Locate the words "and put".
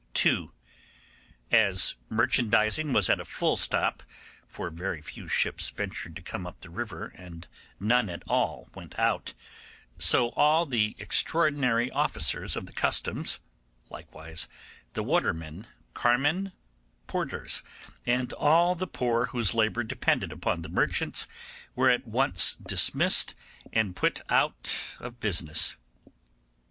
23.71-24.23